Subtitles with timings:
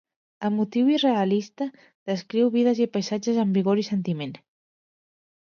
[0.47, 1.67] Emotiu i realista,
[2.11, 4.37] descriu vides i paisatges amb vigor i sentiment.